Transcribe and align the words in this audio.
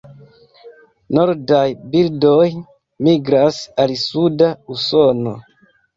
Nordaj 1.17 1.67
birdoj 1.91 2.47
migras 3.09 3.61
al 3.85 3.97
suda 4.05 4.49
Usono. 4.79 5.37